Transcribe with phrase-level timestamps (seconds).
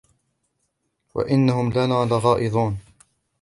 [1.15, 2.79] وإنهم لنا لغائظون